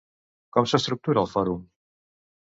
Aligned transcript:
Com 0.55 0.67
s'estructura 0.71 1.21
el 1.25 1.29
fòrum? 1.33 1.59